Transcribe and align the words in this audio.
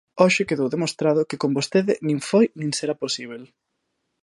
Hoxe 0.21 0.47
quedou 0.49 0.67
demostrado 0.75 1.27
que 1.29 1.39
con 1.41 1.51
vostede 1.57 1.93
nin 2.07 2.19
foi 2.29 2.45
nin 2.59 2.69
será 2.77 2.95
posíbel. 3.03 3.43